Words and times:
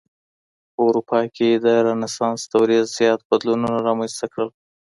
په 0.73 0.79
اروپا 0.87 1.19
کي 1.35 1.49
د 1.65 1.67
رنسانس 1.87 2.41
دورې 2.53 2.77
زيات 2.95 3.19
بدلونونه 3.29 3.77
رامنځته 3.87 4.25
کړل. 4.33 4.49